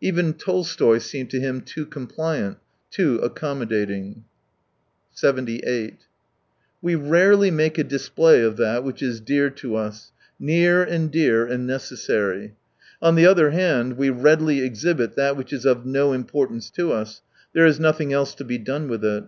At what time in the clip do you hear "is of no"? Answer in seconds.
15.52-16.12